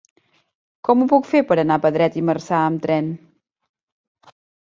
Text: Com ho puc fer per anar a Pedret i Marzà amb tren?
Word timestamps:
Com 0.87 1.03
ho 1.03 1.07
puc 1.11 1.27
fer 1.33 1.41
per 1.51 1.57
anar 1.63 1.77
a 1.81 1.83
Pedret 1.83 2.17
i 2.21 2.25
Marzà 2.29 2.63
amb 2.71 2.83
tren? 2.87 3.13